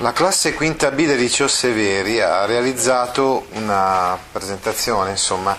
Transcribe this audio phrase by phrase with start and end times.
[0.00, 5.56] La classe quinta B del liceo Severi ha realizzato una presentazione, insomma,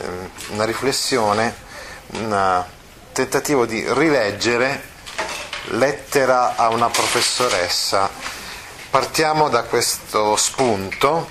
[0.00, 1.54] ehm, una riflessione,
[2.14, 2.64] un
[3.12, 4.82] tentativo di rileggere
[5.66, 8.10] Lettera a una professoressa.
[8.90, 11.30] Partiamo da questo spunto.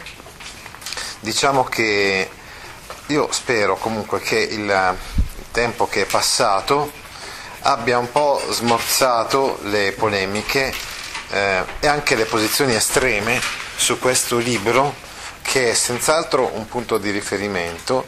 [1.20, 2.30] Diciamo che
[3.08, 4.96] io spero comunque che il
[5.52, 6.94] tempo che è passato
[7.64, 10.96] abbia un po' smorzato le polemiche
[11.32, 13.40] eh, e anche le posizioni estreme
[13.76, 14.94] su questo libro
[15.42, 18.08] che è senz'altro un punto di riferimento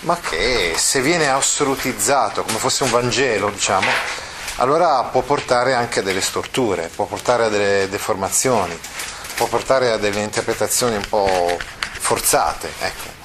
[0.00, 4.22] ma che se viene assolutizzato come fosse un Vangelo diciamo
[4.56, 8.78] allora può portare anche a delle storture, può portare a delle deformazioni,
[9.34, 11.58] può portare a delle interpretazioni un po'
[11.98, 12.72] forzate.
[12.78, 13.22] Ecco.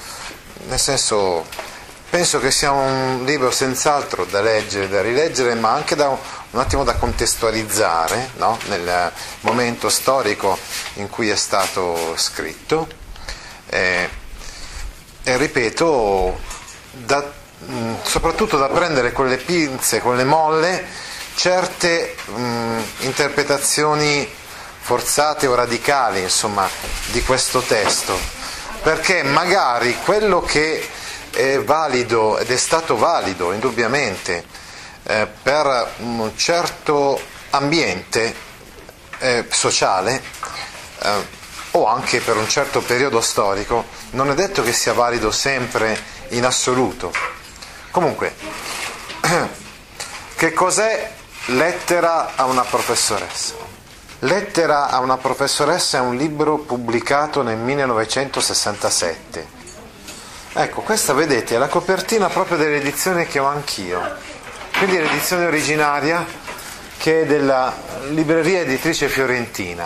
[0.68, 1.46] Nel senso,
[2.10, 6.18] penso che sia un libro senz'altro da leggere, da rileggere, ma anche da
[6.52, 8.58] un attimo da contestualizzare no?
[8.68, 9.12] nel
[9.42, 10.58] momento storico
[10.96, 12.88] in cui è stato scritto.
[13.68, 14.10] Eh,
[15.24, 16.40] e ripeto,
[16.92, 20.86] da, mh, soprattutto da prendere con le pinze, con le molle,
[21.36, 24.28] certe mh, interpretazioni
[24.80, 26.68] forzate o radicali insomma,
[27.12, 28.18] di questo testo,
[28.82, 30.88] perché magari quello che
[31.30, 34.44] è valido ed è stato valido indubbiamente
[35.04, 37.20] eh, per un certo
[37.52, 38.36] ambiente
[39.20, 40.22] eh, sociale
[41.02, 41.38] eh,
[41.72, 45.98] o anche per un certo periodo storico, non è detto che sia valido sempre
[46.30, 47.12] in assoluto.
[47.92, 48.36] Comunque,
[50.36, 51.18] che cos'è
[51.52, 53.56] Lettera a una professoressa.
[54.20, 59.48] Lettera a una professoressa è un libro pubblicato nel 1967.
[60.54, 64.00] Ecco, questa vedete è la copertina proprio dell'edizione che ho anch'io.
[64.80, 66.26] Quindi l'edizione originaria
[66.98, 67.76] che è della
[68.12, 69.86] libreria editrice fiorentina.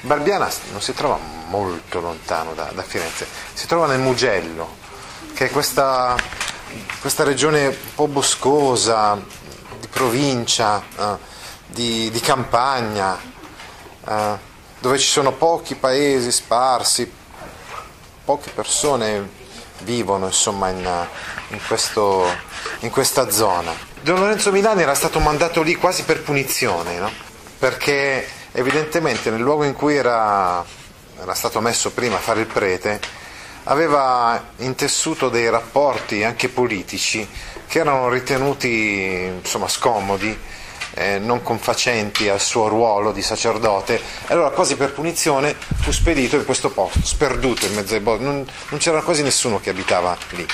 [0.00, 4.76] Barbiana non si trova molto lontano da, da Firenze, si trova nel Mugello,
[5.34, 6.16] che è questa,
[7.02, 9.22] questa regione un po' boscosa,
[9.90, 11.16] provincia, eh,
[11.66, 13.14] di, di, campagna,
[14.06, 14.36] eh,
[14.78, 17.12] dove ci sono pochi paesi sparsi,
[18.24, 19.28] poche persone
[19.82, 21.06] vivono insomma in,
[21.48, 22.26] in, questo,
[22.80, 23.72] in questa zona.
[24.00, 27.10] Don Lorenzo Milani era stato mandato lì quasi per punizione, no?
[27.58, 30.64] perché evidentemente nel luogo in cui era,
[31.20, 33.00] era stato messo prima a fare il prete,
[33.64, 37.28] aveva intessuto dei rapporti anche politici
[37.66, 40.36] che erano ritenuti insomma, scomodi,
[40.94, 46.44] eh, non confacenti al suo ruolo di sacerdote, allora quasi per punizione fu spedito in
[46.44, 50.46] questo posto, sperduto in mezzo ai boschi, non, non c'era quasi nessuno che abitava lì,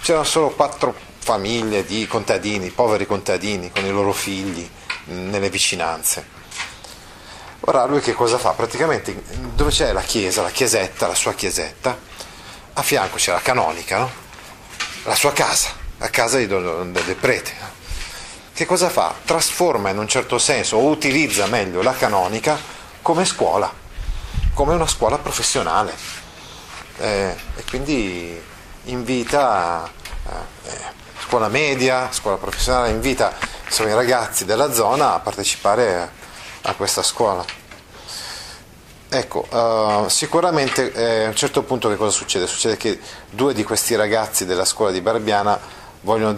[0.00, 4.68] c'erano solo quattro famiglie di contadini, poveri contadini con i loro figli
[5.06, 6.42] nelle vicinanze.
[7.66, 8.50] Ora lui che cosa fa?
[8.50, 9.22] Praticamente
[9.54, 11.98] dove c'è la chiesa, la chiesetta, la sua chiesetta,
[12.74, 14.10] a fianco c'è la canonica, no?
[15.04, 17.52] la sua casa a casa del, del prete.
[18.54, 19.12] Che cosa fa?
[19.24, 22.56] Trasforma in un certo senso o utilizza meglio la canonica
[23.02, 23.68] come scuola,
[24.52, 25.92] come una scuola professionale
[26.98, 28.40] eh, e quindi
[28.84, 29.90] invita
[30.66, 30.70] eh,
[31.26, 36.08] scuola media, scuola professionale, invita insomma, i ragazzi della zona a partecipare a,
[36.62, 37.44] a questa scuola.
[39.08, 42.46] Ecco, uh, sicuramente eh, a un certo punto che cosa succede?
[42.46, 43.00] Succede che
[43.30, 46.34] due di questi ragazzi della scuola di Barbiana vogliono,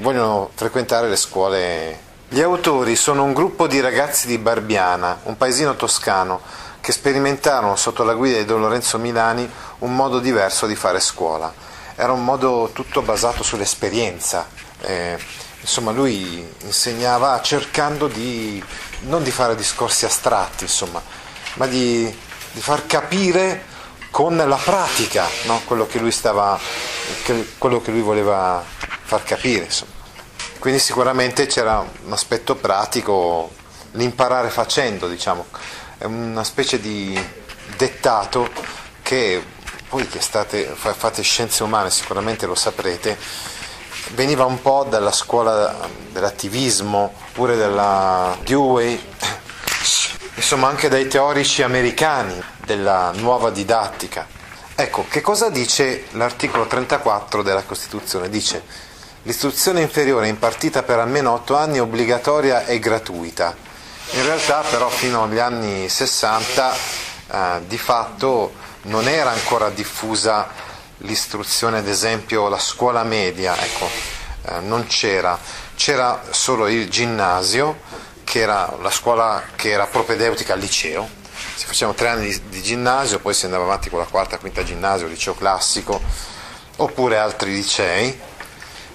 [0.00, 2.08] vogliono frequentare le scuole.
[2.28, 6.40] Gli autori sono un gruppo di ragazzi di Barbiana, un paesino toscano,
[6.80, 9.48] che sperimentarono sotto la guida di Don Lorenzo Milani
[9.80, 11.52] un modo diverso di fare scuola.
[11.94, 14.46] Era un modo tutto basato sull'esperienza.
[14.80, 15.18] Eh,
[15.60, 18.62] insomma, lui insegnava cercando di
[19.00, 21.02] non di fare discorsi astratti, insomma,
[21.54, 22.04] ma di,
[22.52, 23.64] di far capire
[24.10, 25.62] con la pratica no?
[25.64, 26.58] quello, che lui stava,
[27.58, 28.62] quello che lui voleva
[29.02, 29.64] far capire.
[29.64, 29.92] Insomma.
[30.58, 33.50] Quindi sicuramente c'era un aspetto pratico,
[33.92, 35.46] l'imparare facendo, diciamo,
[35.96, 37.18] è una specie di
[37.76, 38.50] dettato
[39.00, 39.42] che
[39.88, 43.18] voi che state, fate scienze umane sicuramente lo saprete,
[44.10, 49.02] veniva un po' dalla scuola dell'attivismo, oppure della Dewey,
[50.36, 54.28] insomma anche dai teorici americani della nuova didattica.
[54.76, 58.28] Ecco, che cosa dice l'articolo 34 della Costituzione?
[58.28, 58.62] Dice
[59.24, 63.56] l'istruzione inferiore impartita per almeno 8 anni è obbligatoria e gratuita.
[64.12, 68.52] In realtà però fino agli anni 60 eh, di fatto
[68.82, 70.48] non era ancora diffusa
[70.98, 73.88] l'istruzione, ad esempio la scuola media, ecco,
[74.42, 75.36] eh, non c'era,
[75.74, 77.80] c'era solo il ginnasio,
[78.22, 81.18] che era la scuola che era propedeutica al liceo,
[81.60, 84.64] si facevano tre anni di, di ginnasio, poi si andava avanti con la quarta, quinta
[84.64, 86.00] ginnasio, liceo classico,
[86.76, 88.18] oppure altri licei,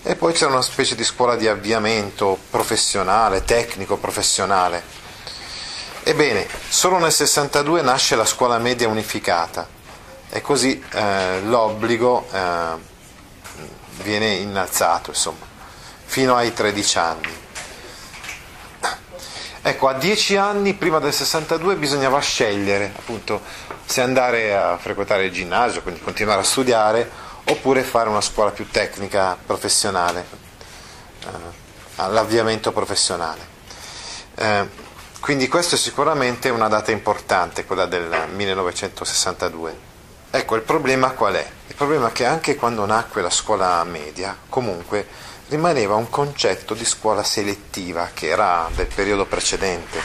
[0.02, 4.82] e poi c'era una specie di scuola di avviamento professionale, tecnico professionale.
[6.02, 9.68] Ebbene, solo nel 62 nasce la scuola media unificata
[10.32, 12.78] e così eh, l'obbligo eh,
[14.02, 15.46] viene innalzato, insomma,
[16.04, 17.45] fino ai 13 anni.
[19.68, 23.42] Ecco, a 10 anni prima del 62 bisognava scegliere appunto
[23.84, 27.10] se andare a frequentare il ginnasio, quindi continuare a studiare,
[27.46, 30.24] oppure fare una scuola più tecnica, professionale,
[31.20, 31.28] eh,
[31.96, 33.42] all'avviamento professionale.
[34.36, 34.70] Eh,
[35.20, 39.76] quindi questa è sicuramente una data importante, quella del 1962.
[40.30, 41.48] Ecco, il problema qual è?
[41.70, 45.08] Il problema è che anche quando nacque la scuola media, comunque
[45.48, 50.02] rimaneva un concetto di scuola selettiva che era del periodo precedente,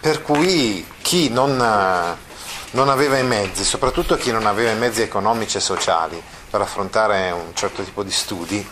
[0.00, 5.56] per cui chi non, non aveva i mezzi, soprattutto chi non aveva i mezzi economici
[5.56, 8.66] e sociali per affrontare un certo tipo di studi,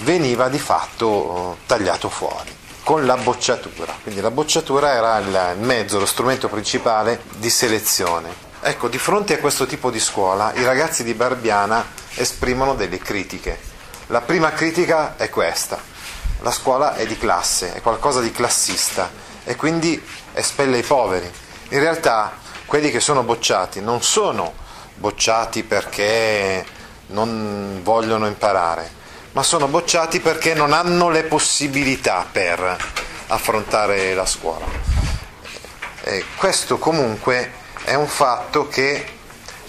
[0.00, 3.96] veniva di fatto tagliato fuori con la bocciatura.
[4.00, 8.44] Quindi la bocciatura era il mezzo, lo strumento principale di selezione.
[8.60, 11.84] Ecco, di fronte a questo tipo di scuola i ragazzi di Barbiana
[12.14, 13.74] esprimono delle critiche
[14.08, 15.78] la prima critica è questa.
[16.40, 19.10] La scuola è di classe, è qualcosa di classista
[19.42, 20.00] e quindi
[20.32, 21.28] espelle i poveri.
[21.70, 22.36] In realtà
[22.66, 24.52] quelli che sono bocciati non sono
[24.94, 26.64] bocciati perché
[27.08, 28.88] non vogliono imparare,
[29.32, 32.76] ma sono bocciati perché non hanno le possibilità per
[33.28, 34.66] affrontare la scuola.
[36.02, 37.50] E questo comunque
[37.82, 39.14] è un fatto che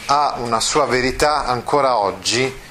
[0.05, 2.65] ha una sua verità ancora oggi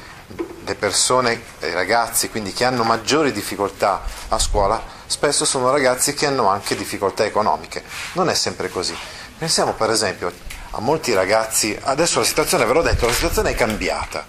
[0.66, 6.26] le persone, i ragazzi quindi che hanno maggiori difficoltà a scuola, spesso sono ragazzi che
[6.26, 7.84] hanno anche difficoltà economiche.
[8.12, 8.96] Non è sempre così.
[9.38, 10.32] Pensiamo per esempio
[10.70, 14.26] a molti ragazzi, adesso la situazione, ve l'ho detto, la situazione è cambiata.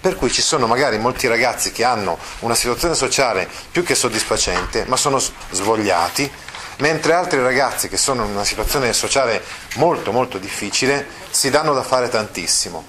[0.00, 4.84] Per cui ci sono magari molti ragazzi che hanno una situazione sociale più che soddisfacente,
[4.86, 5.20] ma sono
[5.50, 6.30] svogliati,
[6.78, 9.42] mentre altri ragazzi che sono in una situazione sociale
[9.74, 12.86] molto molto difficile si danno da fare tantissimo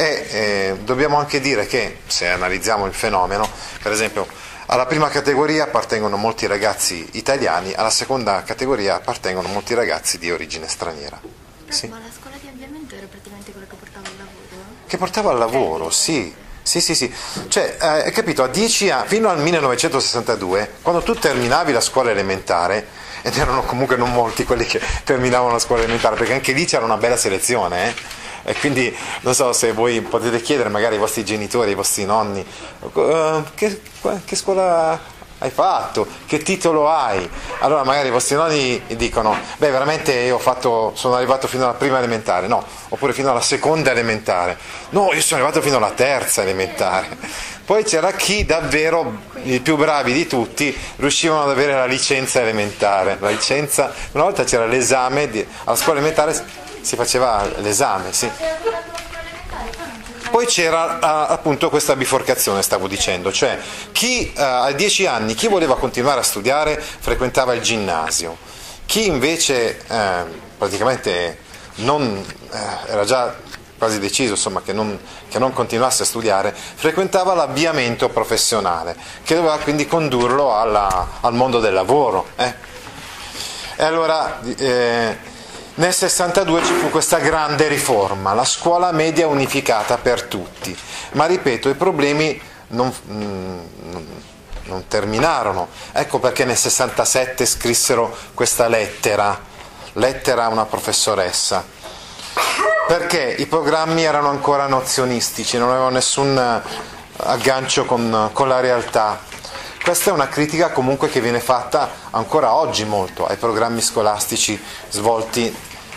[0.00, 3.46] e eh, dobbiamo anche dire che, se analizziamo il fenomeno,
[3.82, 4.26] per esempio
[4.66, 10.68] alla prima categoria appartengono molti ragazzi italiani, alla seconda categoria appartengono molti ragazzi di origine
[10.68, 11.20] straniera.
[11.68, 11.88] Sì.
[11.88, 14.64] Ma la scuola di avviamento era praticamente quella che portava al lavoro?
[14.86, 16.34] Che portava al lavoro, sì.
[16.62, 17.12] Sì, sì, sì.
[17.48, 22.10] Cioè, eh, hai capito, a 10 anni, fino al 1962, quando tu terminavi la scuola
[22.10, 22.86] elementare,
[23.20, 26.84] ed erano comunque non molti quelli che terminavano la scuola elementare, perché anche lì c'era
[26.84, 28.19] una bella selezione, eh?
[28.42, 32.44] E quindi non so se voi potete chiedere magari ai vostri genitori, ai vostri nonni,
[32.80, 33.80] uh, che,
[34.24, 37.28] che scuola hai fatto, che titolo hai?
[37.60, 41.96] Allora magari i vostri nonni dicono, beh veramente io fatto, sono arrivato fino alla prima
[41.96, 44.58] elementare, no, oppure fino alla seconda elementare,
[44.90, 47.16] no, io sono arrivato fino alla terza elementare.
[47.64, 53.16] Poi c'era chi davvero, i più bravi di tutti, riuscivano ad avere la licenza elementare.
[53.20, 56.44] La licenza, una volta c'era l'esame di, alla scuola elementare
[56.80, 58.30] si faceva l'esame, sì.
[60.30, 63.58] Poi c'era appunto questa biforcazione, stavo dicendo, cioè
[63.90, 68.36] chi uh, a 10 anni, chi voleva continuare a studiare frequentava il ginnasio,
[68.86, 70.24] chi invece eh,
[70.56, 71.38] praticamente
[71.76, 73.34] non, eh, era già
[73.78, 78.94] quasi deciso insomma, che, non, che, non, continuasse a studiare, frequentava l'avviamento professionale,
[79.24, 82.28] che doveva quindi condurlo alla, al mondo del lavoro.
[82.36, 82.54] Eh.
[83.76, 85.18] E allora eh,
[85.74, 90.76] nel 62 ci fu questa grande riforma, la scuola media unificata per tutti,
[91.12, 93.58] ma ripeto, i problemi non, mm,
[94.64, 95.68] non terminarono.
[95.92, 99.38] Ecco perché nel 67 scrissero questa lettera,
[99.94, 101.64] lettera a una professoressa,
[102.86, 106.62] perché i programmi erano ancora nozionistici, non avevano nessun
[107.16, 109.28] aggancio con, con la realtà.
[109.82, 114.60] Questa è una critica comunque che viene fatta ancora oggi molto ai programmi scolastici
[114.90, 115.52] svolti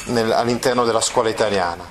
[0.06, 1.86] nel, all'interno della scuola italiana.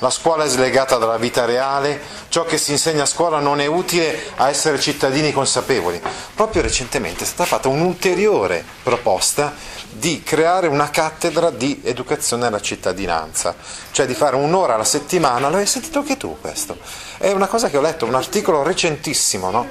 [0.00, 3.66] La scuola è slegata dalla vita reale, ciò che si insegna a scuola non è
[3.66, 6.00] utile a essere cittadini consapevoli.
[6.34, 9.54] Proprio recentemente è stata fatta un'ulteriore proposta
[9.90, 13.56] di creare una cattedra di educazione alla cittadinanza,
[13.90, 16.78] cioè di fare un'ora alla settimana, l'hai sentito anche tu questo?
[17.16, 19.66] È una cosa che ho letto, un articolo recentissimo, no?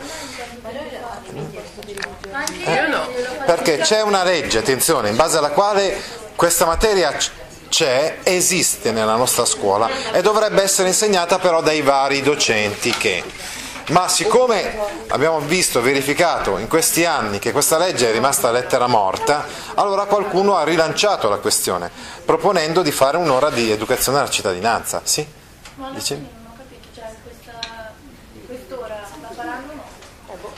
[2.73, 5.99] Eh, perché c'è una legge, attenzione, in base alla quale
[6.35, 7.15] questa materia
[7.69, 13.23] c'è, esiste nella nostra scuola e dovrebbe essere insegnata però dai vari docenti che
[13.89, 19.45] ma siccome abbiamo visto, verificato in questi anni che questa legge è rimasta lettera morta,
[19.75, 21.89] allora qualcuno ha rilanciato la questione,
[22.25, 24.99] proponendo di fare un'ora di educazione alla cittadinanza.
[25.05, 25.25] Sì?
[25.93, 26.36] Dicevi?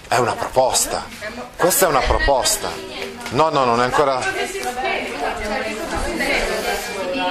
[0.09, 1.05] È una proposta.
[1.55, 2.71] Questa è una proposta.
[3.29, 4.19] No, no, non è ancora.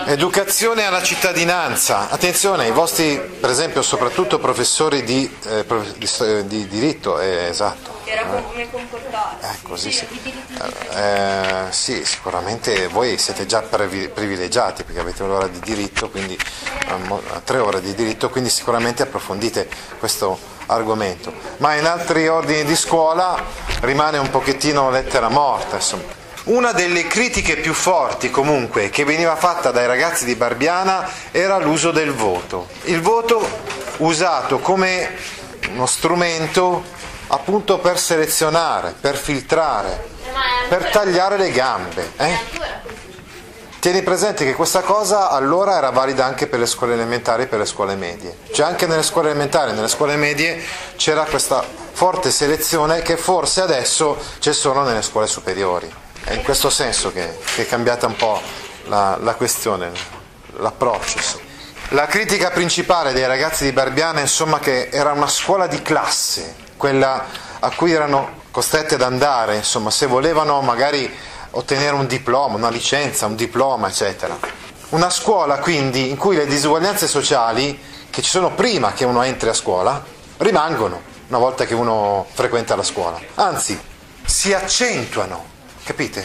[0.07, 2.09] Educazione alla cittadinanza.
[2.09, 5.67] Attenzione, i vostri, per esempio, soprattutto professori di, eh,
[5.97, 7.98] di, di diritto, eh, esatto.
[8.11, 9.45] Era come comportarsi.
[9.45, 10.07] Eh, così sì.
[10.95, 16.39] Eh, sì, sicuramente voi siete già privilegiati perché avete un'ora di diritto, quindi
[17.45, 21.33] tre ore di diritto, quindi sicuramente approfondite questo argomento.
[21.59, 23.37] Ma in altri ordini di scuola
[23.81, 26.17] rimane un pochettino lettera morta, insomma.
[26.45, 31.91] Una delle critiche più forti comunque che veniva fatta dai ragazzi di Barbiana era l'uso
[31.91, 32.69] del voto.
[32.85, 33.47] Il voto
[33.99, 35.15] usato come
[35.73, 36.97] uno strumento
[37.29, 40.09] appunto per selezionare, per filtrare,
[40.69, 42.13] per tagliare le gambe.
[42.17, 42.77] Eh?
[43.81, 47.61] Tieni presente che questa cosa allora era valida anche per le scuole elementari e per
[47.61, 48.37] le scuole medie.
[48.53, 50.61] Cioè anche nelle scuole elementari e nelle scuole medie
[50.97, 55.89] c'era questa forte selezione che forse adesso c'è solo nelle scuole superiori.
[56.25, 58.41] È in questo senso che, che è cambiata un po'
[58.87, 59.93] la, la questione,
[60.57, 61.47] l'approccio.
[61.91, 67.27] La critica principale dei ragazzi di Barbiana insomma che era una scuola di classe, quella
[67.59, 71.15] a cui erano costretti ad andare, insomma, se volevano magari
[71.51, 74.39] ottenere un diploma, una licenza, un diploma, eccetera.
[74.91, 79.51] Una scuola quindi in cui le disuguaglianze sociali che ci sono prima che uno entri
[79.51, 80.03] a scuola
[80.39, 83.79] rimangono una volta che uno frequenta la scuola, anzi
[84.25, 85.57] si accentuano
[85.89, 86.23] Capite?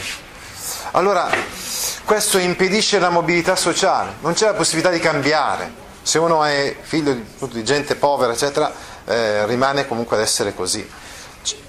[0.90, 1.26] Allora,
[2.04, 5.72] questo impedisce la mobilità sociale, non c'è la possibilità di cambiare.
[6.02, 8.70] Se uno è figlio di, di gente povera, eccetera,
[9.06, 10.88] eh, rimane comunque ad essere così.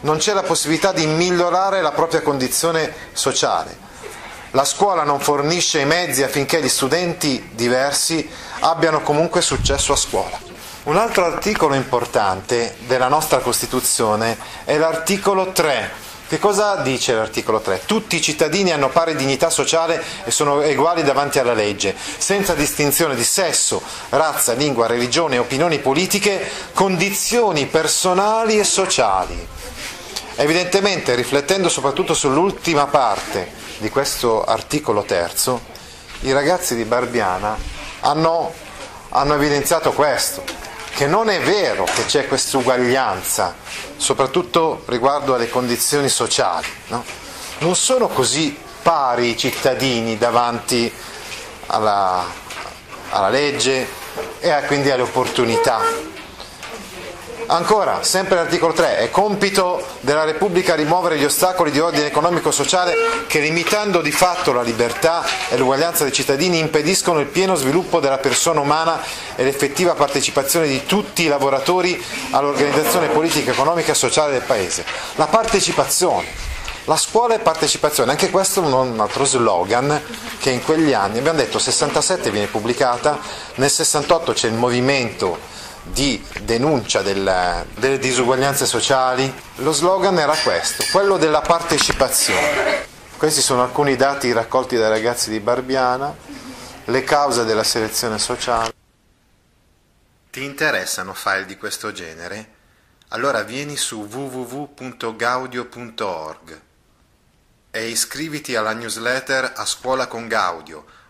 [0.02, 3.84] Non c'è la possibilità di migliorare la propria condizione sociale.
[4.52, 10.40] La scuola non fornisce i mezzi affinché gli studenti diversi abbiano comunque successo a scuola.
[10.84, 17.84] Un altro articolo importante della nostra Costituzione è l'articolo 3 che cosa dice l'articolo 3?
[17.86, 23.14] Tutti i cittadini hanno pari dignità sociale e sono uguali davanti alla legge, senza distinzione
[23.14, 23.80] di sesso,
[24.10, 29.48] razza, lingua, religione, opinioni politiche, condizioni personali e sociali.
[30.38, 35.62] Evidentemente, riflettendo soprattutto sull'ultima parte di questo articolo terzo,
[36.22, 37.56] i ragazzi di Barbiana
[38.00, 38.52] hanno,
[39.10, 40.44] hanno evidenziato questo,
[40.96, 43.54] che non è vero che c'è questa uguaglianza,
[43.98, 46.68] soprattutto riguardo alle condizioni sociali.
[46.88, 47.04] No?
[47.60, 50.90] Non sono così pari i cittadini davanti
[51.68, 52.26] alla,
[53.10, 53.86] alla legge
[54.40, 55.82] e quindi alle opportunità
[57.48, 62.96] Ancora, sempre l'articolo 3, è compito della Repubblica rimuovere gli ostacoli di ordine economico-sociale
[63.28, 68.18] che limitando di fatto la libertà e l'uguaglianza dei cittadini impediscono il pieno sviluppo della
[68.18, 69.00] persona umana
[69.36, 74.84] e l'effettiva partecipazione di tutti i lavoratori all'organizzazione politica, economica e sociale del Paese.
[75.16, 76.54] La partecipazione.
[76.86, 80.00] La scuola è partecipazione, anche questo è un altro slogan
[80.40, 83.20] che in quegli anni, abbiamo detto 67 viene pubblicata,
[83.56, 85.54] nel 68 c'è il movimento
[85.86, 92.86] di denuncia del, delle disuguaglianze sociali, lo slogan era questo, quello della partecipazione.
[93.18, 96.14] Questi sono alcuni dati raccolti dai ragazzi di Barbiana,
[96.86, 98.74] le cause della selezione sociale.
[100.32, 102.54] Ti interessano file di questo genere?
[103.10, 106.62] Allora vieni su www.gaudio.org
[107.72, 110.86] e iscriviti alla newsletter A Scuola con Gaudio